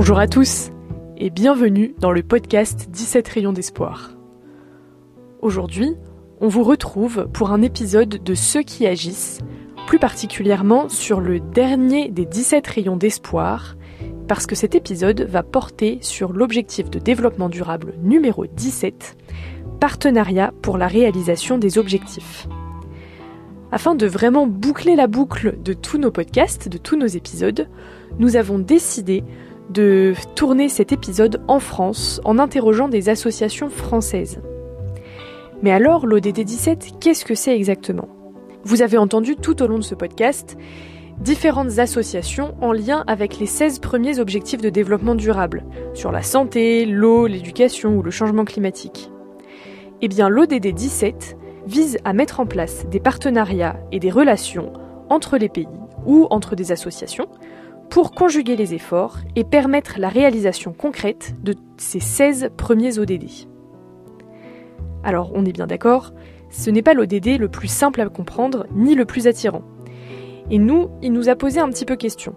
Bonjour 0.00 0.18
à 0.18 0.28
tous 0.28 0.70
et 1.18 1.28
bienvenue 1.28 1.94
dans 1.98 2.10
le 2.10 2.22
podcast 2.22 2.88
17 2.88 3.28
rayons 3.28 3.52
d'espoir. 3.52 4.12
Aujourd'hui, 5.42 5.94
on 6.40 6.48
vous 6.48 6.62
retrouve 6.62 7.28
pour 7.34 7.50
un 7.50 7.60
épisode 7.60 8.08
de 8.08 8.34
Ceux 8.34 8.62
qui 8.62 8.86
agissent, 8.86 9.40
plus 9.86 9.98
particulièrement 9.98 10.88
sur 10.88 11.20
le 11.20 11.38
dernier 11.38 12.08
des 12.08 12.24
17 12.24 12.66
rayons 12.66 12.96
d'espoir, 12.96 13.76
parce 14.26 14.46
que 14.46 14.54
cet 14.54 14.74
épisode 14.74 15.20
va 15.20 15.42
porter 15.42 15.98
sur 16.00 16.32
l'objectif 16.32 16.88
de 16.88 16.98
développement 16.98 17.50
durable 17.50 17.92
numéro 18.02 18.46
17, 18.46 19.18
partenariat 19.80 20.54
pour 20.62 20.78
la 20.78 20.86
réalisation 20.86 21.58
des 21.58 21.76
objectifs. 21.76 22.48
Afin 23.70 23.94
de 23.94 24.06
vraiment 24.06 24.46
boucler 24.46 24.96
la 24.96 25.08
boucle 25.08 25.58
de 25.62 25.74
tous 25.74 25.98
nos 25.98 26.10
podcasts, 26.10 26.70
de 26.70 26.78
tous 26.78 26.96
nos 26.96 27.06
épisodes, 27.06 27.68
nous 28.18 28.36
avons 28.36 28.58
décidé 28.58 29.24
de 29.70 30.14
tourner 30.34 30.68
cet 30.68 30.92
épisode 30.92 31.42
en 31.48 31.60
France 31.60 32.20
en 32.24 32.38
interrogeant 32.38 32.88
des 32.88 33.08
associations 33.08 33.70
françaises. 33.70 34.40
Mais 35.62 35.70
alors, 35.70 36.06
l'ODD 36.06 36.40
17, 36.40 36.94
qu'est-ce 37.00 37.24
que 37.24 37.34
c'est 37.34 37.54
exactement? 37.54 38.08
Vous 38.64 38.82
avez 38.82 38.98
entendu 38.98 39.36
tout 39.36 39.62
au 39.62 39.66
long 39.66 39.78
de 39.78 39.84
ce 39.84 39.94
podcast 39.94 40.56
différentes 41.20 41.78
associations 41.78 42.54
en 42.62 42.72
lien 42.72 43.04
avec 43.06 43.38
les 43.38 43.46
16 43.46 43.78
premiers 43.78 44.18
objectifs 44.18 44.62
de 44.62 44.70
développement 44.70 45.14
durable, 45.14 45.64
sur 45.92 46.12
la 46.12 46.22
santé, 46.22 46.86
l'eau, 46.86 47.26
l'éducation 47.26 47.96
ou 47.96 48.02
le 48.02 48.10
changement 48.10 48.46
climatique. 48.46 49.10
Eh 50.00 50.08
bien, 50.08 50.30
l'ODD 50.30 50.68
17 50.68 51.36
vise 51.66 51.98
à 52.04 52.14
mettre 52.14 52.40
en 52.40 52.46
place 52.46 52.86
des 52.88 53.00
partenariats 53.00 53.76
et 53.92 54.00
des 54.00 54.10
relations 54.10 54.72
entre 55.10 55.36
les 55.36 55.50
pays 55.50 55.68
ou 56.06 56.26
entre 56.30 56.56
des 56.56 56.72
associations 56.72 57.28
pour 57.90 58.12
conjuguer 58.12 58.56
les 58.56 58.72
efforts 58.72 59.18
et 59.36 59.44
permettre 59.44 59.98
la 59.98 60.08
réalisation 60.08 60.72
concrète 60.72 61.34
de 61.42 61.54
ces 61.76 62.00
16 62.00 62.50
premiers 62.56 62.98
ODD. 62.98 63.24
Alors 65.02 65.32
on 65.34 65.44
est 65.44 65.52
bien 65.52 65.66
d'accord, 65.66 66.12
ce 66.50 66.70
n'est 66.70 66.82
pas 66.82 66.94
l'ODD 66.94 67.38
le 67.38 67.48
plus 67.48 67.68
simple 67.68 68.00
à 68.00 68.08
comprendre 68.08 68.66
ni 68.74 68.94
le 68.94 69.04
plus 69.04 69.26
attirant. 69.26 69.62
Et 70.50 70.58
nous, 70.58 70.90
il 71.02 71.12
nous 71.12 71.28
a 71.28 71.36
posé 71.36 71.60
un 71.60 71.68
petit 71.68 71.84
peu 71.84 71.96
question. 71.96 72.34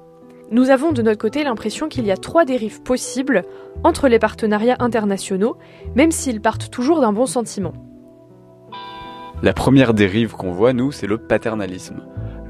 Nous 0.51 0.69
avons 0.69 0.91
de 0.91 1.01
notre 1.01 1.17
côté 1.17 1.43
l'impression 1.43 1.87
qu'il 1.89 2.05
y 2.05 2.11
a 2.11 2.17
trois 2.17 2.45
dérives 2.45 2.81
possibles 2.81 3.43
entre 3.83 4.07
les 4.07 4.19
partenariats 4.19 4.77
internationaux, 4.79 5.57
même 5.95 6.11
s'ils 6.11 6.41
partent 6.41 6.69
toujours 6.69 7.01
d'un 7.01 7.13
bon 7.13 7.25
sentiment. 7.25 7.73
La 9.41 9.53
première 9.53 9.93
dérive 9.93 10.33
qu'on 10.33 10.51
voit, 10.51 10.73
nous, 10.73 10.91
c'est 10.91 11.07
le 11.07 11.17
paternalisme. 11.17 12.03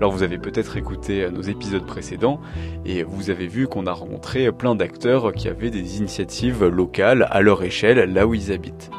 Alors 0.04 0.12
vous 0.12 0.24
avez 0.24 0.38
peut-être 0.38 0.76
écouté 0.76 1.30
nos 1.32 1.44
épisodes 1.44 1.86
précédents 1.86 2.42
et 2.86 3.04
vous 3.04 3.30
avez 3.30 3.48
vu 3.48 3.70
qu'on 3.70 3.86
a 3.86 3.94
rencontré 3.94 4.52
plein 4.52 4.76
d'acteurs 4.76 5.32
qui 5.32 5.48
avaient 5.48 5.70
des 5.70 5.98
initiatives 5.98 6.66
locales 6.66 7.26
à 7.32 7.40
leur 7.40 7.64
échelle, 7.64 8.12
là 8.12 8.28
où 8.28 8.34
ils 8.34 8.52
habitent. 8.52 8.92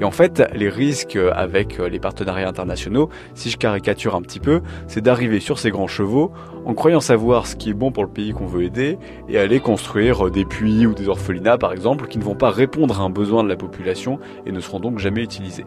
Et 0.00 0.04
en 0.04 0.12
fait, 0.12 0.40
les 0.54 0.68
risques 0.68 1.18
avec 1.34 1.78
les 1.78 1.98
partenariats 1.98 2.48
internationaux, 2.48 3.08
si 3.34 3.50
je 3.50 3.56
caricature 3.56 4.14
un 4.14 4.22
petit 4.22 4.38
peu, 4.38 4.60
c'est 4.86 5.00
d'arriver 5.00 5.40
sur 5.40 5.58
ces 5.58 5.72
grands 5.72 5.88
chevaux 5.88 6.30
en 6.64 6.74
croyant 6.74 7.00
savoir 7.00 7.48
ce 7.48 7.56
qui 7.56 7.70
est 7.70 7.74
bon 7.74 7.90
pour 7.90 8.04
le 8.04 8.10
pays 8.10 8.30
qu'on 8.30 8.46
veut 8.46 8.62
aider 8.62 8.98
et 9.28 9.40
aller 9.40 9.58
construire 9.58 10.30
des 10.30 10.44
puits 10.44 10.86
ou 10.86 10.94
des 10.94 11.08
orphelinats 11.08 11.58
par 11.58 11.72
exemple 11.72 12.06
qui 12.06 12.18
ne 12.18 12.22
vont 12.22 12.36
pas 12.36 12.50
répondre 12.50 13.00
à 13.00 13.02
un 13.02 13.10
besoin 13.10 13.42
de 13.42 13.48
la 13.48 13.56
population 13.56 14.20
et 14.46 14.52
ne 14.52 14.60
seront 14.60 14.78
donc 14.78 15.00
jamais 15.00 15.24
utilisés. 15.24 15.66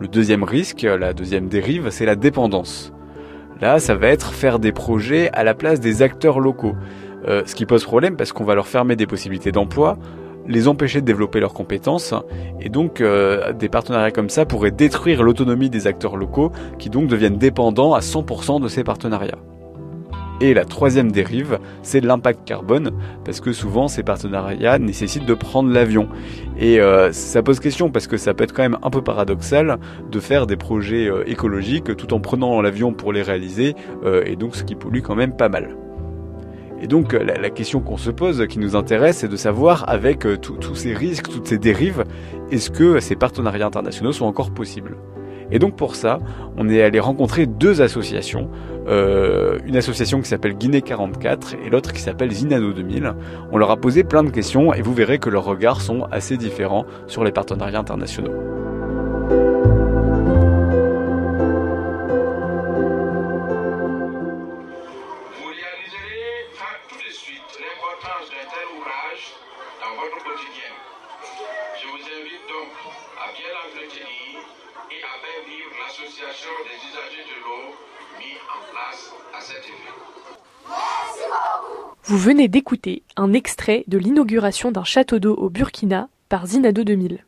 Le 0.00 0.08
deuxième 0.08 0.44
risque, 0.44 0.80
la 0.80 1.12
deuxième 1.12 1.48
dérive, 1.48 1.90
c'est 1.90 2.06
la 2.06 2.16
dépendance. 2.16 2.90
Là, 3.62 3.78
ça 3.78 3.94
va 3.94 4.08
être 4.08 4.32
faire 4.32 4.58
des 4.58 4.72
projets 4.72 5.30
à 5.32 5.44
la 5.44 5.54
place 5.54 5.78
des 5.78 6.02
acteurs 6.02 6.40
locaux. 6.40 6.74
Euh, 7.28 7.42
ce 7.46 7.54
qui 7.54 7.64
pose 7.64 7.84
problème 7.84 8.16
parce 8.16 8.32
qu'on 8.32 8.42
va 8.42 8.56
leur 8.56 8.66
fermer 8.66 8.96
des 8.96 9.06
possibilités 9.06 9.52
d'emploi, 9.52 9.96
les 10.48 10.66
empêcher 10.66 11.00
de 11.00 11.06
développer 11.06 11.38
leurs 11.38 11.54
compétences, 11.54 12.12
et 12.60 12.68
donc 12.68 13.00
euh, 13.00 13.52
des 13.52 13.68
partenariats 13.68 14.10
comme 14.10 14.30
ça 14.30 14.46
pourraient 14.46 14.72
détruire 14.72 15.22
l'autonomie 15.22 15.70
des 15.70 15.86
acteurs 15.86 16.16
locaux 16.16 16.50
qui 16.80 16.90
donc 16.90 17.06
deviennent 17.06 17.38
dépendants 17.38 17.94
à 17.94 18.00
100% 18.00 18.60
de 18.60 18.66
ces 18.66 18.82
partenariats. 18.82 19.38
Et 20.42 20.54
la 20.54 20.64
troisième 20.64 21.12
dérive, 21.12 21.60
c'est 21.82 22.00
l'impact 22.00 22.40
carbone, 22.44 22.90
parce 23.24 23.40
que 23.40 23.52
souvent 23.52 23.86
ces 23.86 24.02
partenariats 24.02 24.76
nécessitent 24.80 25.24
de 25.24 25.34
prendre 25.34 25.70
l'avion. 25.70 26.08
Et 26.58 26.80
euh, 26.80 27.12
ça 27.12 27.44
pose 27.44 27.60
question, 27.60 27.92
parce 27.92 28.08
que 28.08 28.16
ça 28.16 28.34
peut 28.34 28.42
être 28.42 28.52
quand 28.52 28.64
même 28.64 28.78
un 28.82 28.90
peu 28.90 29.02
paradoxal 29.02 29.78
de 30.10 30.18
faire 30.18 30.48
des 30.48 30.56
projets 30.56 31.08
euh, 31.08 31.22
écologiques 31.28 31.96
tout 31.96 32.12
en 32.12 32.18
prenant 32.18 32.60
l'avion 32.60 32.92
pour 32.92 33.12
les 33.12 33.22
réaliser, 33.22 33.76
euh, 34.04 34.24
et 34.26 34.34
donc 34.34 34.56
ce 34.56 34.64
qui 34.64 34.74
pollue 34.74 35.00
quand 35.00 35.14
même 35.14 35.36
pas 35.36 35.48
mal. 35.48 35.76
Et 36.80 36.88
donc 36.88 37.12
la, 37.12 37.38
la 37.38 37.50
question 37.50 37.78
qu'on 37.78 37.96
se 37.96 38.10
pose, 38.10 38.44
qui 38.48 38.58
nous 38.58 38.74
intéresse, 38.74 39.18
c'est 39.18 39.28
de 39.28 39.36
savoir, 39.36 39.88
avec 39.88 40.26
tous 40.40 40.74
ces 40.74 40.92
risques, 40.92 41.28
toutes 41.28 41.46
ces 41.46 41.58
dérives, 41.58 42.02
est-ce 42.50 42.72
que 42.72 42.98
ces 42.98 43.14
partenariats 43.14 43.66
internationaux 43.66 44.10
sont 44.10 44.26
encore 44.26 44.50
possibles? 44.50 44.96
Et 45.52 45.58
donc 45.58 45.76
pour 45.76 45.94
ça, 45.94 46.18
on 46.56 46.68
est 46.68 46.82
allé 46.82 46.98
rencontrer 46.98 47.46
deux 47.46 47.82
associations, 47.82 48.48
euh, 48.88 49.58
une 49.64 49.76
association 49.76 50.20
qui 50.20 50.28
s'appelle 50.28 50.54
Guinée 50.54 50.82
44 50.82 51.54
et 51.64 51.70
l'autre 51.70 51.92
qui 51.92 52.00
s'appelle 52.00 52.32
Zinano 52.32 52.72
2000. 52.72 53.14
On 53.50 53.58
leur 53.58 53.70
a 53.70 53.76
posé 53.76 54.04
plein 54.04 54.24
de 54.24 54.30
questions 54.30 54.72
et 54.72 54.82
vous 54.82 54.94
verrez 54.94 55.18
que 55.18 55.30
leurs 55.30 55.44
regards 55.44 55.80
sont 55.80 56.04
assez 56.10 56.36
différents 56.36 56.86
sur 57.06 57.24
les 57.24 57.32
partenariats 57.32 57.80
internationaux. 57.80 58.51
Vous 82.04 82.18
venez 82.18 82.48
d'écouter 82.48 83.02
un 83.16 83.32
extrait 83.32 83.84
de 83.86 83.96
l'inauguration 83.96 84.72
d'un 84.72 84.84
château 84.84 85.18
d'eau 85.18 85.34
au 85.34 85.48
Burkina 85.48 86.08
par 86.28 86.46
Zinado 86.46 86.84
2000. 86.84 87.24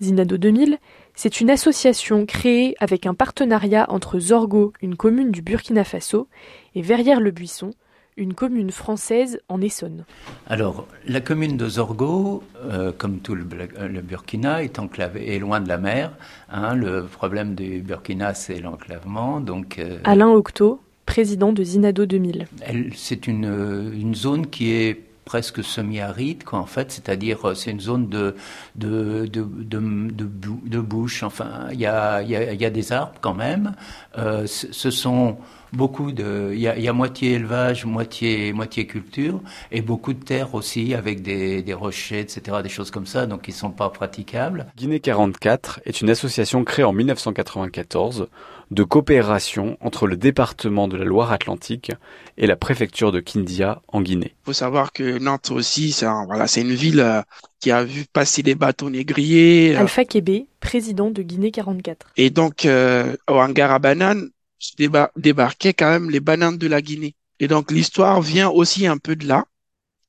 Zinado 0.00 0.36
2000, 0.36 0.78
c'est 1.14 1.40
une 1.40 1.50
association 1.50 2.26
créée 2.26 2.76
avec 2.78 3.06
un 3.06 3.14
partenariat 3.14 3.86
entre 3.88 4.18
Zorgo, 4.18 4.72
une 4.80 4.96
commune 4.96 5.30
du 5.30 5.42
Burkina 5.42 5.84
Faso, 5.84 6.28
et 6.74 6.82
Verrières-le-Buisson, 6.82 7.70
une 8.18 8.34
commune 8.34 8.70
française 8.70 9.40
en 9.48 9.60
Essonne. 9.62 10.04
Alors, 10.46 10.86
la 11.06 11.20
commune 11.20 11.56
de 11.56 11.68
Zorgo, 11.68 12.42
euh, 12.64 12.92
comme 12.96 13.20
tout 13.20 13.34
le, 13.34 13.46
le, 13.88 14.00
Burkina, 14.00 14.62
est 14.62 14.78
enclavé, 14.78 15.34
est 15.34 15.38
loin 15.38 15.60
de 15.60 15.68
la 15.68 15.78
mer. 15.78 16.12
Hein, 16.50 16.74
le 16.74 17.04
problème 17.04 17.54
du 17.54 17.80
Burkina, 17.80 18.34
c'est 18.34 18.60
l'enclavement. 18.60 19.40
Donc, 19.40 19.78
euh, 19.78 19.98
Alain 20.04 20.28
Octo, 20.28 20.80
président 21.06 21.52
de 21.52 21.62
Zinado 21.62 22.04
2000. 22.04 22.46
C'est 22.94 23.26
une, 23.28 23.92
une 23.94 24.14
zone 24.14 24.48
qui 24.48 24.72
est 24.72 25.00
presque 25.24 25.62
semi-aride, 25.62 26.42
quoi, 26.42 26.58
en 26.58 26.66
fait, 26.66 26.90
c'est-à-dire 26.90 27.54
c'est 27.54 27.70
une 27.70 27.80
zone 27.80 28.08
de 28.08 28.34
de 28.76 29.26
de 29.26 29.42
de, 29.42 29.78
de, 30.10 30.24
de 30.64 30.80
bouche. 30.80 31.22
Enfin, 31.22 31.68
il 31.70 31.78
y 31.78 31.86
a 31.86 32.22
il 32.22 32.30
y 32.30 32.36
a, 32.36 32.54
y 32.54 32.64
a 32.64 32.70
des 32.70 32.92
arbres 32.92 33.18
quand 33.20 33.34
même. 33.34 33.74
Euh, 34.16 34.46
ce 34.46 34.90
sont 34.90 35.36
beaucoup 35.72 36.12
de, 36.12 36.50
il 36.52 36.60
y 36.60 36.68
a, 36.68 36.78
y 36.78 36.88
a, 36.88 36.92
moitié 36.92 37.32
élevage, 37.32 37.84
moitié 37.84 38.52
moitié 38.52 38.86
culture, 38.86 39.40
et 39.70 39.82
beaucoup 39.82 40.12
de 40.12 40.22
terres 40.22 40.54
aussi 40.54 40.94
avec 40.94 41.22
des, 41.22 41.62
des 41.62 41.74
rochers, 41.74 42.20
etc., 42.20 42.58
des 42.62 42.68
choses 42.68 42.90
comme 42.90 43.06
ça, 43.06 43.26
donc 43.26 43.42
qui 43.42 43.52
sont 43.52 43.70
pas 43.70 43.90
praticables. 43.90 44.66
Guinée 44.76 45.00
44 45.00 45.80
est 45.84 46.00
une 46.00 46.10
association 46.10 46.64
créée 46.64 46.84
en 46.84 46.92
1994 46.92 48.28
de 48.70 48.82
coopération 48.82 49.76
entre 49.80 50.06
le 50.06 50.16
département 50.16 50.88
de 50.88 50.96
la 50.96 51.04
Loire-Atlantique 51.04 51.92
et 52.36 52.46
la 52.46 52.56
préfecture 52.56 53.12
de 53.12 53.20
Kindia 53.20 53.80
en 53.88 54.02
Guinée. 54.02 54.34
Il 54.42 54.46
faut 54.46 54.52
savoir 54.52 54.92
que 54.92 55.18
Nantes 55.18 55.50
aussi, 55.50 55.92
c'est 55.92 56.06
un, 56.06 56.26
voilà, 56.26 56.46
c'est 56.46 56.60
une 56.60 56.74
ville 56.74 57.00
euh, 57.00 57.22
qui 57.60 57.70
a 57.70 57.84
vu 57.84 58.04
passer 58.12 58.42
des 58.42 58.54
bateaux 58.54 58.90
négriers. 58.90 59.74
Euh, 59.74 59.80
Alpha 59.80 60.04
Kébé, 60.04 60.46
président 60.60 61.10
de 61.10 61.22
Guinée 61.22 61.50
44. 61.50 62.08
Et 62.16 62.30
donc, 62.30 62.66
euh, 62.66 63.16
au 63.28 63.34
hangar 63.34 63.72
à 63.72 63.78
bananes, 63.78 64.28
débar 64.76 65.10
débarquaient 65.16 65.74
quand 65.74 65.90
même 65.90 66.10
les 66.10 66.20
bananes 66.20 66.58
de 66.58 66.66
la 66.66 66.82
Guinée. 66.82 67.14
Et 67.40 67.48
donc, 67.48 67.70
l'histoire 67.70 68.20
vient 68.20 68.48
aussi 68.48 68.86
un 68.86 68.98
peu 68.98 69.16
de 69.16 69.26
là, 69.26 69.44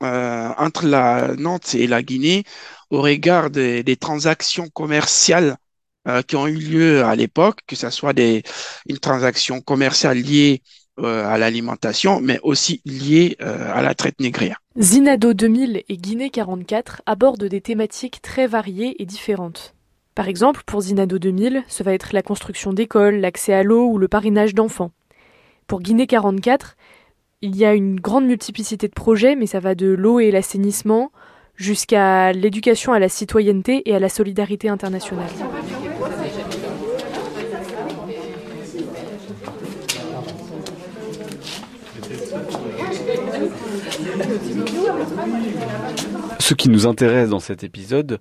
euh, 0.03 0.49
entre 0.57 0.85
la 0.85 1.35
Nantes 1.37 1.75
et 1.75 1.87
la 1.87 2.01
Guinée, 2.01 2.43
au 2.89 3.01
regard 3.01 3.49
des, 3.49 3.83
des 3.83 3.97
transactions 3.97 4.67
commerciales 4.69 5.57
euh, 6.07 6.21
qui 6.21 6.35
ont 6.37 6.47
eu 6.47 6.55
lieu 6.55 7.03
à 7.03 7.15
l'époque, 7.15 7.59
que 7.67 7.75
ce 7.75 7.89
soit 7.89 8.13
des, 8.13 8.43
une 8.87 8.99
transaction 8.99 9.61
commerciale 9.61 10.17
liée 10.17 10.63
euh, 10.99 11.25
à 11.25 11.37
l'alimentation, 11.37 12.19
mais 12.19 12.39
aussi 12.41 12.81
liée 12.85 13.37
euh, 13.41 13.71
à 13.73 13.81
la 13.81 13.93
traite 13.95 14.19
négrière. 14.19 14.61
Zinado 14.79 15.33
2000 15.33 15.83
et 15.87 15.97
Guinée 15.97 16.29
44 16.29 17.01
abordent 17.05 17.45
des 17.45 17.61
thématiques 17.61 18.21
très 18.21 18.47
variées 18.47 19.01
et 19.01 19.05
différentes. 19.05 19.75
Par 20.19 20.27
exemple, 20.27 20.63
pour 20.65 20.81
Zinado 20.81 21.17
2000, 21.17 21.63
ce 21.69 21.81
va 21.81 21.93
être 21.93 22.09
la 22.11 22.21
construction 22.21 22.73
d'écoles, 22.73 23.21
l'accès 23.21 23.53
à 23.53 23.63
l'eau 23.63 23.87
ou 23.87 23.97
le 23.97 24.09
parrainage 24.09 24.53
d'enfants. 24.53 24.91
Pour 25.65 25.79
Guinée 25.79 26.07
44, 26.07 26.75
il 27.41 27.55
y 27.55 27.63
a 27.63 27.73
une 27.73 28.01
grande 28.01 28.25
multiplicité 28.25 28.89
de 28.89 28.93
projets, 28.93 29.37
mais 29.37 29.45
ça 29.45 29.61
va 29.61 29.75
de 29.75 29.87
l'eau 29.87 30.19
et 30.19 30.29
l'assainissement 30.29 31.13
jusqu'à 31.55 32.33
l'éducation 32.33 32.91
à 32.91 32.99
la 32.99 33.07
citoyenneté 33.07 33.89
et 33.89 33.95
à 33.95 33.99
la 33.99 34.09
solidarité 34.09 34.67
internationale. 34.67 35.29
Ce 46.39 46.53
qui 46.55 46.69
nous 46.69 46.87
intéresse 46.87 47.29
dans 47.29 47.39
cet 47.39 47.63
épisode, 47.63 48.19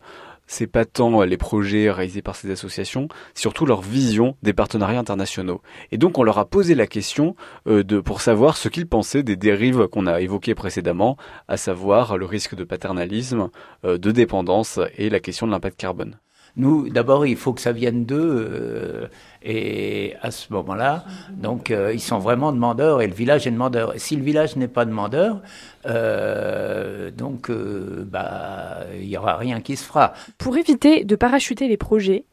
c'est 0.48 0.66
pas 0.66 0.84
tant 0.84 1.22
les 1.22 1.36
projets 1.36 1.90
réalisés 1.90 2.22
par 2.22 2.34
ces 2.34 2.50
associations, 2.50 3.06
surtout 3.34 3.66
leur 3.66 3.82
vision 3.82 4.34
des 4.42 4.52
partenariats 4.52 4.98
internationaux. 4.98 5.62
Et 5.92 5.98
donc 5.98 6.18
on 6.18 6.24
leur 6.24 6.38
a 6.38 6.46
posé 6.46 6.74
la 6.74 6.88
question 6.88 7.36
euh, 7.68 7.84
de 7.84 8.00
pour 8.00 8.20
savoir 8.20 8.56
ce 8.56 8.68
qu'ils 8.68 8.88
pensaient 8.88 9.22
des 9.22 9.36
dérives 9.36 9.86
qu'on 9.86 10.06
a 10.06 10.20
évoquées 10.20 10.56
précédemment, 10.56 11.16
à 11.46 11.56
savoir 11.56 12.16
le 12.16 12.24
risque 12.24 12.56
de 12.56 12.64
paternalisme, 12.64 13.50
euh, 13.84 13.98
de 13.98 14.10
dépendance 14.10 14.80
et 14.96 15.10
la 15.10 15.20
question 15.20 15.46
de 15.46 15.52
l'impact 15.52 15.78
carbone. 15.78 16.18
Nous, 16.58 16.90
d'abord, 16.90 17.24
il 17.24 17.36
faut 17.36 17.52
que 17.52 17.60
ça 17.60 17.70
vienne 17.70 18.04
d'eux, 18.04 18.50
euh, 18.50 19.06
et 19.42 20.14
à 20.22 20.32
ce 20.32 20.52
moment-là, 20.52 21.04
donc 21.30 21.70
euh, 21.70 21.92
ils 21.94 22.00
sont 22.00 22.18
vraiment 22.18 22.52
demandeurs, 22.52 23.00
et 23.00 23.06
le 23.06 23.14
village 23.14 23.46
est 23.46 23.52
demandeur. 23.52 23.94
si 23.96 24.16
le 24.16 24.24
village 24.24 24.56
n'est 24.56 24.66
pas 24.66 24.84
demandeur, 24.84 25.40
euh, 25.86 27.12
donc 27.12 27.50
bah 27.50 28.78
il 29.00 29.06
y 29.06 29.16
aura 29.16 29.36
rien 29.36 29.60
qui 29.60 29.76
se 29.76 29.84
fera. 29.84 30.14
Pour 30.36 30.56
éviter 30.58 31.04
de 31.04 31.14
parachuter 31.14 31.68
les 31.68 31.76
projets, 31.76 32.24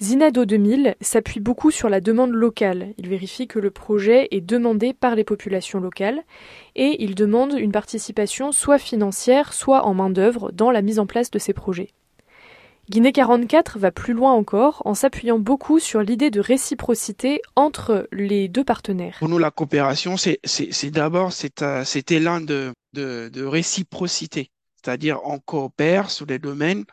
Zinado 0.00 0.44
2000 0.44 0.96
s'appuie 1.00 1.40
beaucoup 1.40 1.70
sur 1.70 1.88
la 1.88 2.00
demande 2.00 2.32
locale. 2.32 2.94
Il 2.98 3.08
vérifie 3.08 3.46
que 3.46 3.58
le 3.60 3.70
projet 3.70 4.28
est 4.32 4.40
demandé 4.40 4.92
par 4.92 5.14
les 5.14 5.24
populations 5.24 5.80
locales 5.80 6.22
et 6.74 7.02
il 7.02 7.14
demande 7.14 7.54
une 7.58 7.72
participation 7.72 8.50
soit 8.52 8.78
financière, 8.78 9.52
soit 9.52 9.84
en 9.84 9.94
main-d'œuvre 9.94 10.52
dans 10.52 10.70
la 10.70 10.82
mise 10.82 10.98
en 10.98 11.06
place 11.06 11.30
de 11.30 11.38
ces 11.38 11.52
projets. 11.52 11.90
Guinée 12.90 13.12
44 13.12 13.78
va 13.78 13.90
plus 13.90 14.14
loin 14.14 14.32
encore 14.32 14.80
en 14.86 14.94
s'appuyant 14.94 15.38
beaucoup 15.38 15.78
sur 15.78 16.00
l'idée 16.00 16.30
de 16.30 16.40
réciprocité 16.40 17.42
entre 17.54 18.08
les 18.12 18.48
deux 18.48 18.64
partenaires. 18.64 19.16
Pour 19.18 19.28
nous, 19.28 19.36
la 19.36 19.50
coopération, 19.50 20.16
c'est 20.16 20.90
d'abord 20.90 21.30
euh, 21.62 21.84
cet 21.84 22.10
élan 22.10 22.40
de, 22.40 22.72
de, 22.94 23.44
réciprocité, 23.44 24.50
c'est-à-dire 24.76 25.20
on 25.24 25.38
coopère 25.38 26.10
sur 26.10 26.24
des 26.24 26.38
domaines 26.38 26.86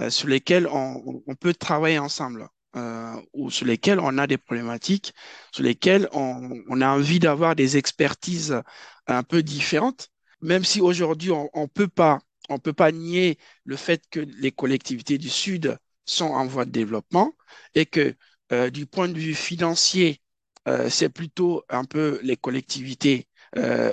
euh, 0.00 0.10
sur 0.10 0.28
lesquels 0.28 0.68
on, 0.70 1.22
peut 1.40 1.54
travailler 1.54 1.98
ensemble. 1.98 2.48
Euh, 2.76 3.14
ou 3.32 3.50
sur 3.50 3.64
lesquels 3.64 3.98
on 3.98 4.18
a 4.18 4.26
des 4.26 4.36
problématiques, 4.36 5.14
sur 5.52 5.64
lesquels 5.64 6.06
on, 6.12 6.50
on 6.68 6.80
a 6.82 6.88
envie 6.88 7.18
d'avoir 7.18 7.56
des 7.56 7.78
expertises 7.78 8.60
un 9.06 9.22
peu 9.22 9.42
différentes, 9.42 10.10
même 10.42 10.64
si 10.64 10.82
aujourd'hui 10.82 11.30
on 11.30 11.48
ne 11.54 11.66
peut 11.66 11.88
pas 11.88 12.18
on 12.48 12.54
ne 12.54 12.58
peut 12.58 12.72
pas 12.72 12.92
nier 12.92 13.38
le 13.64 13.76
fait 13.76 14.02
que 14.10 14.20
les 14.20 14.52
collectivités 14.52 15.18
du 15.18 15.28
Sud 15.28 15.78
sont 16.04 16.26
en 16.26 16.46
voie 16.46 16.64
de 16.64 16.70
développement 16.70 17.34
et 17.74 17.86
que 17.86 18.14
euh, 18.52 18.70
du 18.70 18.86
point 18.86 19.08
de 19.08 19.18
vue 19.18 19.34
financier, 19.34 20.22
euh, 20.66 20.88
c'est 20.90 21.08
plutôt 21.10 21.64
un 21.68 21.84
peu 21.84 22.18
les 22.22 22.36
collectivités 22.36 23.28
euh, 23.56 23.92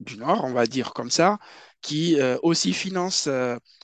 du 0.00 0.18
Nord, 0.18 0.44
on 0.44 0.52
va 0.52 0.66
dire 0.66 0.92
comme 0.92 1.10
ça, 1.10 1.38
qui 1.80 2.18
aussi 2.42 2.72
financent 2.74 3.28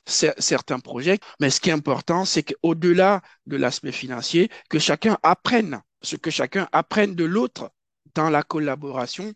certains 0.06 0.80
projets. 0.80 1.18
Mais 1.40 1.50
ce 1.50 1.60
qui 1.60 1.70
est 1.70 1.72
important, 1.72 2.24
c'est 2.24 2.42
qu'au-delà 2.42 3.22
de 3.46 3.56
l'aspect 3.56 3.92
financier, 3.92 4.50
que 4.68 4.78
chacun 4.78 5.16
apprenne, 5.22 5.80
ce 6.02 6.16
que 6.16 6.30
chacun 6.30 6.68
apprenne 6.72 7.14
de 7.14 7.24
l'autre 7.24 7.70
dans 8.14 8.28
la 8.28 8.42
collaboration 8.42 9.32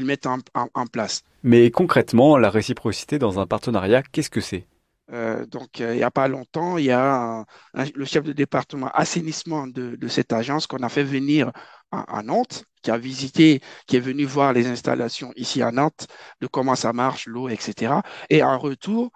mettent 0.00 0.26
en, 0.26 0.38
en, 0.54 0.86
place. 0.86 1.22
Mais 1.42 1.70
concrètement, 1.70 2.36
la 2.36 2.50
réciprocité 2.50 3.18
dans 3.18 3.40
un 3.40 3.46
partenariat, 3.46 4.02
qu'est-ce 4.02 4.30
que 4.30 4.40
c'est? 4.40 4.66
Euh, 5.12 5.44
donc, 5.46 5.80
euh, 5.80 5.94
il 5.94 5.96
n'y 5.96 6.02
a 6.02 6.10
pas 6.10 6.28
longtemps, 6.28 6.78
il 6.78 6.84
y 6.84 6.90
a 6.92 7.44
le 7.94 8.04
chef 8.04 8.22
de 8.22 8.32
département 8.32 8.88
assainissement 8.88 9.66
de, 9.66 9.96
cette 10.08 10.32
agence 10.32 10.66
qu'on 10.66 10.82
a 10.82 10.88
fait 10.88 11.02
venir 11.02 11.50
à, 11.90 12.18
à, 12.18 12.22
Nantes, 12.22 12.64
qui 12.82 12.90
a 12.90 12.98
visité, 12.98 13.60
qui 13.86 13.96
est 13.96 14.00
venu 14.00 14.24
voir 14.24 14.52
les 14.52 14.66
installations 14.68 15.32
ici 15.36 15.62
à 15.62 15.72
Nantes, 15.72 16.06
de 16.40 16.46
comment 16.46 16.76
ça 16.76 16.92
marche, 16.92 17.26
l'eau, 17.26 17.48
etc. 17.48 17.94
Et 18.28 18.42
en 18.42 18.58
retour, 18.58 19.10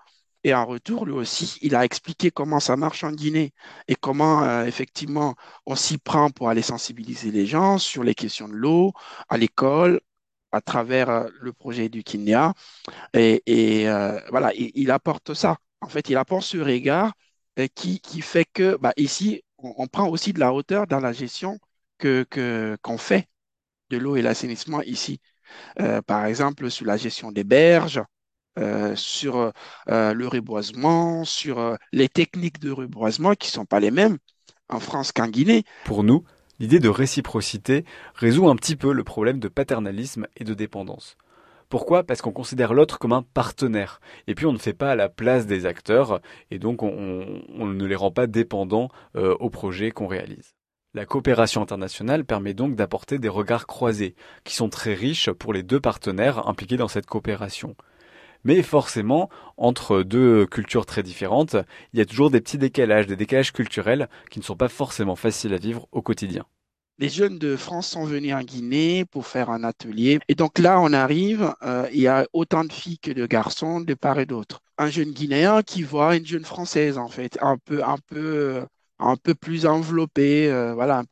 et 0.44 0.52
en 0.54 0.66
retour, 0.66 1.06
lui 1.06 1.14
aussi, 1.14 1.58
il 1.62 1.74
a 1.74 1.84
expliqué 1.84 2.30
comment 2.30 2.60
ça 2.60 2.76
marche 2.76 3.02
en 3.02 3.12
Guinée 3.12 3.52
et 3.88 3.94
comment 3.94 4.42
euh, 4.44 4.64
effectivement 4.66 5.34
on 5.64 5.74
s'y 5.74 5.96
prend 5.98 6.30
pour 6.30 6.50
aller 6.50 6.62
sensibiliser 6.62 7.30
les 7.30 7.46
gens 7.46 7.78
sur 7.78 8.04
les 8.04 8.14
questions 8.14 8.48
de 8.48 8.54
l'eau 8.54 8.92
à 9.30 9.38
l'école 9.38 10.00
à 10.54 10.60
travers 10.60 11.10
euh, 11.10 11.28
le 11.40 11.52
projet 11.52 11.88
du 11.88 12.02
Kinya. 12.04 12.54
Et, 13.14 13.42
euh, 13.88 14.20
voilà, 14.30 14.52
il, 14.54 14.90
apporte 14.90 15.34
ça. 15.34 15.58
En 15.80 15.88
fait, 15.88 16.08
il 16.10 16.16
apporte 16.16 16.44
ce 16.44 16.58
regard 16.58 17.12
qui, 17.74 18.00
qui 18.00 18.20
fait 18.20 18.46
que 18.52 18.76
bah, 18.76 18.92
ici, 18.96 19.42
on, 19.58 19.86
prend 19.86 20.08
aussi 20.08 20.32
de 20.32 20.40
la 20.40 20.52
hauteur 20.52 20.86
dans 20.86 21.00
la 21.00 21.12
gestion 21.12 21.58
que 21.98 22.26
qu'on 22.82 22.98
fait 22.98 23.28
de 23.90 23.98
l'eau 23.98 24.16
et 24.16 24.22
l'assainissement 24.22 24.82
ici. 24.82 25.20
par 26.06 26.26
exemple, 26.26 26.70
sur 26.70 26.86
la 26.86 26.96
gestion 26.96 27.32
des 27.32 27.44
berges, 27.44 28.02
euh, 28.56 28.94
sur 28.94 29.52
euh, 29.88 30.14
le 30.14 30.28
reboisement, 30.28 31.24
sur 31.24 31.58
euh, 31.58 31.74
les 31.92 32.08
techniques 32.08 32.60
de 32.60 32.70
reboisement 32.70 33.34
qui 33.34 33.48
ne 33.48 33.52
sont 33.52 33.64
pas 33.64 33.80
les 33.80 33.90
mêmes 33.90 34.18
en 34.68 34.78
France 34.78 35.10
qu'en 35.10 35.26
Guinée. 35.26 35.64
Pour 35.84 36.04
nous, 36.04 36.22
l'idée 36.58 36.78
de 36.78 36.88
réciprocité 36.88 37.84
résout 38.14 38.48
un 38.48 38.56
petit 38.56 38.76
peu 38.76 38.92
le 38.92 39.04
problème 39.04 39.38
de 39.38 39.48
paternalisme 39.48 40.26
et 40.36 40.44
de 40.44 40.54
dépendance. 40.54 41.16
Pourquoi? 41.68 42.04
Parce 42.04 42.22
qu'on 42.22 42.32
considère 42.32 42.74
l'autre 42.74 42.98
comme 42.98 43.12
un 43.12 43.22
partenaire. 43.22 44.00
Et 44.26 44.34
puis 44.34 44.46
on 44.46 44.52
ne 44.52 44.58
fait 44.58 44.74
pas 44.74 44.92
à 44.92 44.96
la 44.96 45.08
place 45.08 45.46
des 45.46 45.66
acteurs, 45.66 46.20
et 46.50 46.58
donc 46.58 46.82
on, 46.82 46.88
ne 46.90 47.84
les 47.84 47.96
rend 47.96 48.10
pas 48.10 48.26
dépendants 48.26 48.90
au 49.14 49.50
projet 49.50 49.90
qu'on 49.90 50.06
réalise. 50.06 50.54
La 50.94 51.06
coopération 51.06 51.60
internationale 51.60 52.24
permet 52.24 52.54
donc 52.54 52.76
d'apporter 52.76 53.18
des 53.18 53.28
regards 53.28 53.66
croisés, 53.66 54.14
qui 54.44 54.54
sont 54.54 54.68
très 54.68 54.94
riches 54.94 55.28
pour 55.32 55.52
les 55.52 55.64
deux 55.64 55.80
partenaires 55.80 56.46
impliqués 56.46 56.76
dans 56.76 56.86
cette 56.86 57.06
coopération. 57.06 57.74
Mais 58.44 58.62
forcément, 58.62 59.28
entre 59.56 60.02
deux 60.02 60.46
cultures 60.46 60.86
très 60.86 61.02
différentes, 61.02 61.56
il 61.92 61.98
y 61.98 62.02
a 62.02 62.06
toujours 62.06 62.30
des 62.30 62.40
petits 62.40 62.58
décalages, 62.58 63.06
des 63.06 63.16
décalages 63.16 63.52
culturels 63.52 64.08
qui 64.30 64.38
ne 64.38 64.44
sont 64.44 64.56
pas 64.56 64.68
forcément 64.68 65.16
faciles 65.16 65.54
à 65.54 65.58
vivre 65.58 65.88
au 65.92 66.02
quotidien. 66.02 66.46
Les 66.98 67.08
jeunes 67.08 67.38
de 67.38 67.56
France 67.56 67.88
sont 67.88 68.04
venus 68.04 68.34
en 68.34 68.42
Guinée 68.42 69.04
pour 69.04 69.26
faire 69.26 69.50
un 69.50 69.64
atelier. 69.64 70.18
Et 70.28 70.34
donc 70.34 70.58
là, 70.58 70.80
on 70.80 70.92
arrive, 70.92 71.52
euh, 71.62 71.88
il 71.92 72.00
y 72.00 72.06
a 72.08 72.26
autant 72.32 72.64
de 72.64 72.72
filles 72.72 72.98
que 72.98 73.10
de 73.10 73.26
garçons 73.26 73.80
de 73.80 73.94
part 73.94 74.18
et 74.20 74.26
d'autre. 74.26 74.60
Un 74.78 74.90
jeune 74.90 75.10
Guinéen 75.12 75.62
qui 75.62 75.82
voit 75.82 76.16
une 76.16 76.26
jeune 76.26 76.44
Française, 76.44 76.98
en 76.98 77.08
fait, 77.08 77.36
un 77.42 77.58
peu, 77.58 77.82
un 77.84 77.98
peu, 78.06 78.64
un 78.98 79.16
peu 79.16 79.34
plus 79.34 79.66
enveloppée, 79.66 80.50
euh, 80.50 80.74
voilà. 80.74 81.02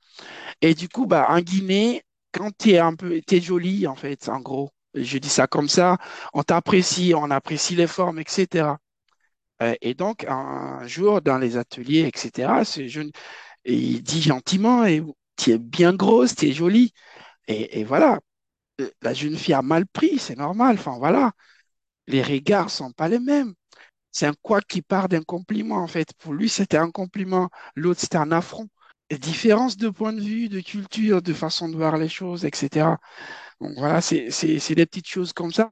Et 0.63 0.75
du 0.75 0.89
coup, 0.89 1.07
bah, 1.07 1.27
en 1.31 1.41
Guinée, 1.41 2.03
quand 2.33 2.51
tu 2.59 2.73
es 2.73 2.79
un 2.79 2.95
peu, 2.97 3.21
es 3.31 3.41
jolie, 3.41 3.87
en 3.87 3.97
fait, 3.97 4.29
en 4.29 4.41
gros 4.41 4.71
je 4.95 5.19
dis 5.19 5.29
ça 5.29 5.47
comme 5.47 5.69
ça, 5.69 5.99
on 6.35 6.43
t'apprécie, 6.43 7.15
on 7.17 7.31
apprécie 7.31 7.77
les 7.77 7.87
formes, 7.87 8.19
etc. 8.19 8.79
Euh, 9.63 9.75
et 9.81 9.95
donc, 9.95 10.25
un 10.29 10.87
jour, 10.87 11.23
dans 11.23 11.39
les 11.39 11.57
ateliers, 11.57 12.11
etc., 12.13 12.65
ce 12.65 12.87
jeune, 12.89 13.11
il 13.65 14.03
dit 14.03 14.23
gentiment, 14.23 14.85
tu 15.37 15.53
es 15.53 15.59
bien 15.59 15.95
grosse, 15.95 16.35
tu 16.37 16.49
es 16.49 16.53
jolie. 16.53 16.93
Et, 17.49 17.85
voilà, 17.85 18.21
euh, 18.81 18.91
la 19.03 19.15
jeune 19.15 19.37
fille 19.37 19.55
a 19.55 19.63
mal 19.63 19.87
pris, 19.87 20.19
c'est 20.19 20.37
normal. 20.37 20.77
Enfin, 20.79 20.97
voilà, 20.99 21.33
les 22.09 22.23
regards 22.23 22.71
sont 22.71 22.93
pas 22.93 23.09
les 23.09 23.21
mêmes. 23.21 23.55
C'est 24.13 24.27
un 24.27 24.35
quoi 24.43 24.61
qui 24.63 24.83
part 24.83 25.09
d'un 25.09 25.23
compliment, 25.23 25.77
en 25.79 25.89
fait. 25.89 26.13
Pour 26.19 26.35
lui, 26.35 26.49
c'était 26.49 26.79
un 26.79 26.91
compliment. 26.91 27.51
L'autre, 27.77 28.01
c'était 28.01 28.19
un 28.19 28.33
affront. 28.33 28.69
Différence 29.19 29.77
de 29.77 29.89
point 29.89 30.13
de 30.13 30.21
vue, 30.21 30.49
de 30.49 30.61
culture, 30.61 31.23
de 31.23 31.33
façon 31.33 31.69
de 31.69 31.77
voir 31.77 31.97
les 31.97 32.09
choses, 32.09 32.45
etc. 32.45 32.87
Donc 33.61 33.73
voilà, 33.77 34.01
c'est 34.01 34.75
des 34.75 34.87
petites 34.87 35.09
choses 35.09 35.33
comme 35.33 35.53
ça. 35.53 35.71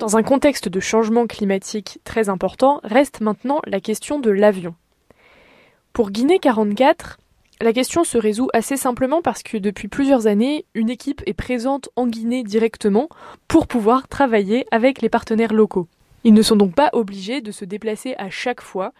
Dans 0.00 0.16
un 0.16 0.22
contexte 0.22 0.68
de 0.68 0.80
changement 0.80 1.26
climatique 1.26 1.98
très 2.04 2.28
important, 2.28 2.80
reste 2.84 3.20
maintenant 3.20 3.60
la 3.66 3.80
question 3.80 4.18
de 4.18 4.30
l'avion. 4.30 4.74
Pour 5.92 6.10
Guinée 6.10 6.38
44, 6.38 7.18
la 7.60 7.72
question 7.72 8.04
se 8.04 8.18
résout 8.18 8.48
assez 8.52 8.76
simplement 8.76 9.22
parce 9.22 9.42
que 9.42 9.56
depuis 9.56 9.88
plusieurs 9.88 10.26
années, 10.26 10.64
une 10.74 10.90
équipe 10.90 11.22
est 11.26 11.34
présente 11.34 11.88
en 11.96 12.06
Guinée 12.06 12.42
directement 12.42 13.08
pour 13.48 13.66
pouvoir 13.66 14.08
travailler 14.08 14.66
avec 14.70 15.00
les 15.02 15.08
partenaires 15.08 15.52
locaux. 15.52 15.88
Ils 16.24 16.34
ne 16.34 16.42
sont 16.42 16.56
donc 16.56 16.74
pas 16.74 16.90
obligés 16.92 17.40
de 17.40 17.52
se 17.52 17.64
déplacer 17.64 18.14
à 18.18 18.30
chaque 18.30 18.60
fois 18.60 18.92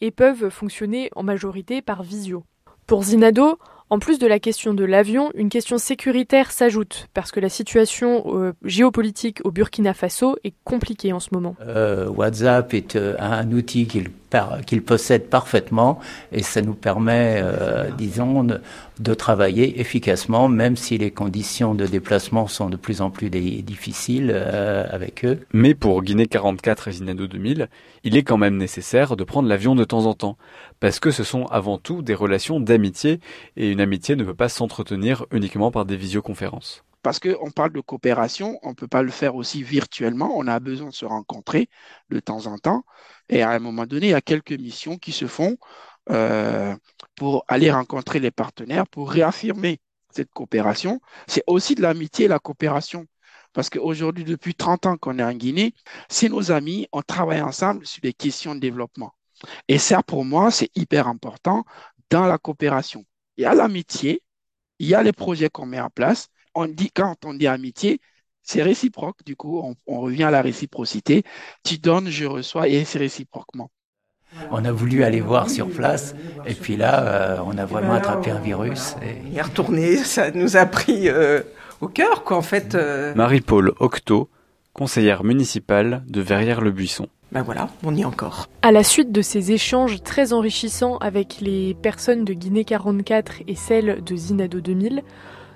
et 0.00 0.10
peuvent 0.10 0.50
fonctionner 0.50 1.10
en 1.14 1.22
majorité 1.22 1.80
par 1.80 2.02
visio. 2.02 2.44
Pour 2.86 3.04
Zinado, 3.04 3.58
En 3.92 3.98
plus 3.98 4.18
de 4.18 4.26
la 4.26 4.38
question 4.38 4.72
de 4.72 4.84
l'avion, 4.84 5.30
une 5.34 5.50
question 5.50 5.76
sécuritaire 5.76 6.50
s'ajoute, 6.50 7.08
parce 7.12 7.30
que 7.30 7.40
la 7.40 7.50
situation 7.50 8.24
euh, 8.28 8.54
géopolitique 8.64 9.40
au 9.44 9.50
Burkina 9.50 9.92
Faso 9.92 10.36
est 10.44 10.54
compliquée 10.64 11.12
en 11.12 11.20
ce 11.20 11.28
moment. 11.32 11.56
Euh, 11.60 12.08
WhatsApp 12.08 12.72
est 12.72 12.96
euh, 12.96 13.16
un 13.18 13.52
outil 13.52 13.86
qu'il 14.66 14.82
possède 14.82 15.28
parfaitement 15.28 15.98
et 16.30 16.42
ça 16.42 16.62
nous 16.62 16.74
permet, 16.74 17.40
euh, 17.42 17.90
disons, 17.90 18.44
de, 18.44 18.60
de, 19.00 19.14
travailler 19.14 19.80
efficacement, 19.80 20.48
même 20.48 20.76
si 20.76 20.98
les 20.98 21.10
conditions 21.10 21.74
de 21.74 21.86
déplacement 21.86 22.46
sont 22.46 22.70
de 22.70 22.76
plus 22.76 23.00
en 23.00 23.10
plus 23.10 23.30
difficiles 23.30 24.32
euh, 24.34 24.84
avec 24.90 25.24
eux. 25.24 25.40
Mais 25.52 25.74
pour 25.74 26.02
Guinée 26.02 26.26
44 26.26 26.88
et 26.88 26.92
Zinado 26.92 27.26
2000, 27.26 27.68
il 28.04 28.16
est 28.16 28.22
quand 28.22 28.38
même 28.38 28.56
nécessaire 28.56 29.16
de 29.16 29.24
prendre 29.24 29.48
l'avion 29.48 29.74
de 29.74 29.84
temps 29.84 30.06
en 30.06 30.14
temps, 30.14 30.36
parce 30.80 31.00
que 31.00 31.10
ce 31.10 31.24
sont 31.24 31.46
avant 31.46 31.78
tout 31.78 32.02
des 32.02 32.14
relations 32.14 32.60
d'amitié, 32.60 33.20
et 33.56 33.70
une 33.70 33.80
amitié 33.80 34.16
ne 34.16 34.24
peut 34.24 34.34
pas 34.34 34.48
s'entretenir 34.48 35.26
uniquement 35.30 35.70
par 35.70 35.84
des 35.84 35.96
visioconférences 35.96 36.84
parce 37.02 37.18
qu'on 37.18 37.50
parle 37.50 37.72
de 37.72 37.80
coopération, 37.80 38.58
on 38.62 38.70
ne 38.70 38.74
peut 38.74 38.88
pas 38.88 39.02
le 39.02 39.10
faire 39.10 39.34
aussi 39.34 39.62
virtuellement, 39.62 40.30
on 40.36 40.46
a 40.46 40.60
besoin 40.60 40.88
de 40.88 40.94
se 40.94 41.04
rencontrer 41.04 41.68
de 42.10 42.20
temps 42.20 42.46
en 42.46 42.58
temps. 42.58 42.84
Et 43.32 43.40
à 43.40 43.50
un 43.50 43.58
moment 43.60 43.86
donné, 43.86 44.08
il 44.08 44.10
y 44.10 44.14
a 44.14 44.20
quelques 44.20 44.52
missions 44.52 44.98
qui 44.98 45.10
se 45.10 45.26
font 45.26 45.56
euh, 46.10 46.76
pour 47.16 47.44
aller 47.48 47.70
rencontrer 47.70 48.20
les 48.20 48.30
partenaires, 48.30 48.86
pour 48.86 49.10
réaffirmer 49.10 49.80
cette 50.10 50.30
coopération. 50.32 51.00
C'est 51.26 51.42
aussi 51.46 51.74
de 51.74 51.80
l'amitié 51.80 52.26
et 52.26 52.28
la 52.28 52.38
coopération. 52.38 53.06
Parce 53.54 53.70
qu'aujourd'hui, 53.70 54.24
depuis 54.24 54.54
30 54.54 54.84
ans 54.84 54.96
qu'on 54.98 55.18
est 55.18 55.24
en 55.24 55.32
Guinée, 55.32 55.72
c'est 56.10 56.28
nos 56.28 56.52
amis, 56.52 56.86
on 56.92 57.00
travaille 57.00 57.40
ensemble 57.40 57.86
sur 57.86 58.02
des 58.02 58.12
questions 58.12 58.54
de 58.54 58.60
développement. 58.60 59.14
Et 59.66 59.78
ça, 59.78 60.02
pour 60.02 60.26
moi, 60.26 60.50
c'est 60.50 60.70
hyper 60.74 61.08
important 61.08 61.64
dans 62.10 62.26
la 62.26 62.36
coopération. 62.36 63.02
Il 63.38 63.44
y 63.44 63.46
a 63.46 63.54
l'amitié, 63.54 64.22
il 64.78 64.88
y 64.88 64.94
a 64.94 65.02
les 65.02 65.12
projets 65.12 65.48
qu'on 65.48 65.64
met 65.64 65.80
en 65.80 65.88
place, 65.88 66.28
on 66.54 66.66
dit, 66.66 66.90
quand 66.90 67.24
on 67.24 67.32
dit 67.32 67.46
amitié, 67.46 67.98
c'est 68.42 68.62
réciproque. 68.62 69.24
Du 69.24 69.36
coup, 69.36 69.62
on, 69.86 70.00
revient 70.00 70.24
à 70.24 70.30
la 70.30 70.42
réciprocité. 70.42 71.22
Tu 71.64 71.78
donnes, 71.78 72.08
je 72.08 72.26
reçois, 72.26 72.68
et 72.68 72.84
c'est 72.84 72.98
réciproquement. 72.98 73.70
On 74.50 74.64
a 74.64 74.72
voulu 74.72 75.04
aller 75.04 75.20
voir 75.20 75.50
sur 75.50 75.68
place, 75.68 76.14
et 76.46 76.54
puis 76.54 76.76
là, 76.76 77.06
euh, 77.06 77.38
on 77.44 77.58
a 77.58 77.66
vraiment 77.66 77.92
attrapé 77.92 78.30
un 78.30 78.40
virus. 78.40 78.96
Et... 79.02 79.36
est 79.36 79.42
retourné, 79.42 79.96
ça 79.98 80.30
nous 80.30 80.56
a 80.56 80.64
pris 80.64 81.08
euh, 81.08 81.42
au 81.82 81.88
cœur, 81.88 82.24
quoi, 82.24 82.38
en 82.38 82.42
fait. 82.42 82.74
Euh. 82.74 83.14
Marie-Paul 83.14 83.74
Octo, 83.78 84.30
conseillère 84.72 85.22
municipale 85.22 86.02
de 86.08 86.22
Verrières-le-Buisson. 86.22 87.08
Ben 87.32 87.42
voilà, 87.42 87.70
on 87.82 87.94
y 87.94 88.02
est 88.02 88.04
encore. 88.04 88.48
À 88.60 88.72
la 88.72 88.84
suite 88.84 89.10
de 89.10 89.22
ces 89.22 89.52
échanges 89.52 90.02
très 90.02 90.34
enrichissants 90.34 90.98
avec 90.98 91.38
les 91.40 91.74
personnes 91.74 92.24
de 92.26 92.34
Guinée 92.34 92.64
44 92.64 93.42
et 93.48 93.54
celles 93.54 94.04
de 94.04 94.16
Zinado 94.16 94.60
2000, 94.60 95.02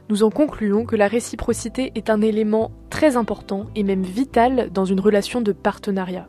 nous 0.09 0.23
en 0.23 0.31
concluons 0.31 0.85
que 0.85 0.97
la 0.97 1.09
réciprocité 1.09 1.93
est 1.95 2.11
un 2.11 2.21
élément 2.21 2.71
très 2.91 3.17
important 3.17 3.67
et 3.75 3.83
même 3.83 4.03
vital 4.03 4.71
dans 4.73 4.85
une 4.85 5.01
relation 5.01 5.41
de 5.41 5.53
partenariat. 5.53 6.29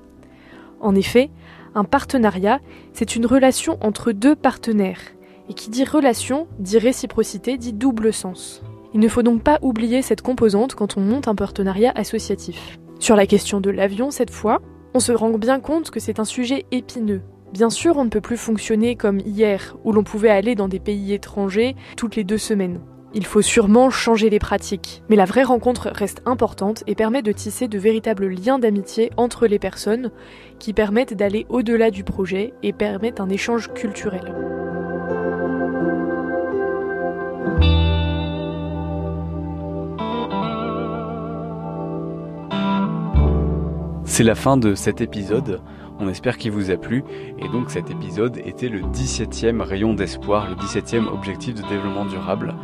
En 0.79 0.96
effet, 0.96 1.29
un 1.75 1.84
partenariat, 1.84 2.60
c'est 2.93 3.15
une 3.15 3.25
relation 3.25 3.77
entre 3.81 4.12
deux 4.12 4.36
partenaires, 4.36 5.01
et 5.50 5.53
qui 5.53 5.69
dit 5.69 5.84
relation, 5.84 6.48
dit 6.60 6.77
réciprocité, 6.77 7.57
dit 7.57 7.74
double 7.74 8.12
sens. 8.13 8.63
Il 8.93 9.00
ne 9.00 9.07
faut 9.07 9.24
donc 9.24 9.43
pas 9.43 9.60
oublier 9.62 10.01
cette 10.01 10.22
composante 10.22 10.75
quand 10.75 10.98
on 10.98 11.01
monte 11.01 11.27
un 11.27 11.36
partenariat 11.36 11.91
associatif. 11.96 12.79
Sur 13.00 13.15
la 13.15 13.27
question 13.27 13.62
de 13.62 13.69
l'avion, 13.69 14.10
cette 14.10 14.31
fois, 14.31 14.62
on 14.93 15.00
se 15.00 15.12
rend 15.12 15.29
bien 15.38 15.60
compte 15.60 15.91
que 15.91 16.00
c'est 16.00 16.19
un 16.19 16.25
sujet 16.25 16.65
épineux. 16.72 17.22
Bien 17.53 17.69
sûr, 17.69 17.98
on 17.98 18.05
ne 18.05 18.10
peut 18.10 18.22
plus 18.22 18.38
fonctionner 18.38 18.96
comme 18.96 19.19
hier, 19.19 19.77
où 19.84 19.91
l'on 19.91 20.03
pouvait 20.03 20.29
aller 20.29 20.55
dans 20.55 20.67
des 20.67 20.79
pays 20.79 21.13
étrangers 21.13 21.75
toutes 21.96 22.15
les 22.15 22.24
deux 22.24 22.38
semaines. 22.38 22.79
Il 23.17 23.25
faut 23.25 23.41
sûrement 23.41 23.89
changer 23.89 24.29
les 24.29 24.38
pratiques, 24.38 25.01
mais 25.09 25.15
la 25.15 25.25
vraie 25.25 25.41
rencontre 25.41 25.89
reste 25.91 26.21
importante 26.27 26.83
et 26.86 26.93
permet 26.93 27.24
de 27.24 27.31
tisser 27.31 27.67
de 27.67 27.79
véritables 27.79 28.27
liens 28.27 28.59
d'amitié 28.59 29.09
entre 29.17 29.47
les 29.47 29.57
personnes 29.57 30.12
qui 30.59 30.71
permettent 30.71 31.15
d'aller 31.15 31.47
au-delà 31.50 31.89
du 31.89 32.03
projet 32.03 32.53
et 32.62 32.74
permettent 32.74 33.19
un 33.19 33.29
échange 33.29 33.74
culturel. 33.74 34.36
C'est 44.05 44.24
la 44.24 44.36
fin 44.36 44.57
de 44.57 44.75
cet 44.75 45.01
épisode. 45.01 45.59
On 45.99 46.07
espère 46.09 46.37
qu'il 46.37 46.51
vous 46.51 46.69
a 46.69 46.77
plu. 46.77 47.03
Et 47.39 47.47
donc 47.49 47.71
cet 47.71 47.89
épisode 47.89 48.37
était 48.45 48.69
le 48.69 48.81
17e 48.81 49.61
rayon 49.61 49.93
d'espoir, 49.93 50.47
le 50.49 50.55
17e 50.55 51.07
objectif 51.07 51.55
de 51.55 51.61
développement 51.67 52.05
durable. 52.05 52.55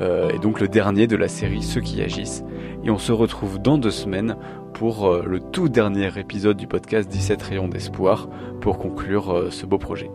Euh, 0.00 0.30
et 0.30 0.38
donc 0.38 0.60
le 0.60 0.68
dernier 0.68 1.06
de 1.06 1.16
la 1.16 1.28
série 1.28 1.62
Ceux 1.62 1.80
qui 1.80 2.02
agissent. 2.02 2.44
Et 2.84 2.90
on 2.90 2.98
se 2.98 3.12
retrouve 3.12 3.60
dans 3.60 3.78
deux 3.78 3.90
semaines 3.90 4.36
pour 4.74 5.06
euh, 5.06 5.24
le 5.26 5.40
tout 5.40 5.68
dernier 5.68 6.10
épisode 6.18 6.56
du 6.56 6.66
podcast 6.66 7.08
17 7.08 7.42
rayons 7.42 7.68
d'espoir 7.68 8.28
pour 8.60 8.78
conclure 8.78 9.32
euh, 9.32 9.50
ce 9.50 9.64
beau 9.64 9.78
projet. 9.78 10.10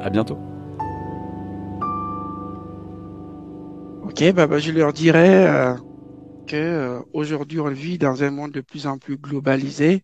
À 0.00 0.10
bientôt. 0.10 0.38
Ok, 4.02 4.32
bah, 4.32 4.46
bah 4.46 4.58
je 4.58 4.72
leur 4.72 4.92
dirais 4.92 5.76
que 6.46 7.00
aujourd'hui 7.12 7.58
on 7.58 7.70
vit 7.70 7.98
dans 7.98 8.22
un 8.22 8.30
monde 8.30 8.52
de 8.52 8.60
plus 8.60 8.86
en 8.86 8.98
plus 8.98 9.16
globalisé 9.16 10.02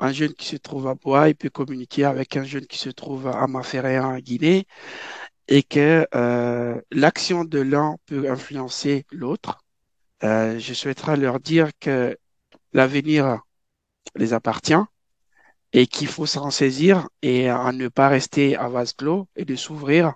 un 0.00 0.12
jeune 0.12 0.32
qui 0.34 0.46
se 0.46 0.56
trouve 0.56 0.88
à 0.88 0.94
Bois, 0.94 1.28
il 1.28 1.36
peut 1.36 1.50
communiquer 1.50 2.04
avec 2.04 2.36
un 2.36 2.44
jeune 2.44 2.66
qui 2.66 2.78
se 2.78 2.90
trouve 2.90 3.28
à 3.28 3.46
Maféréa 3.46 4.06
en 4.06 4.18
Guinée 4.18 4.66
et 5.48 5.62
que 5.62 6.06
euh, 6.14 6.80
l'action 6.90 7.44
de 7.44 7.60
l'un 7.60 7.96
peut 8.06 8.30
influencer 8.30 9.04
l'autre. 9.12 9.64
Euh, 10.24 10.58
je 10.58 10.74
souhaiterais 10.74 11.16
leur 11.16 11.40
dire 11.40 11.70
que 11.80 12.16
l'avenir 12.72 13.40
les 14.16 14.32
appartient 14.32 14.74
et 15.72 15.86
qu'il 15.86 16.08
faut 16.08 16.26
s'en 16.26 16.50
saisir 16.50 17.08
et 17.22 17.48
à 17.48 17.72
ne 17.72 17.88
pas 17.88 18.08
rester 18.08 18.56
à 18.56 18.68
vase 18.68 18.92
clos 18.94 19.28
et 19.36 19.44
de 19.44 19.56
s'ouvrir 19.56 20.14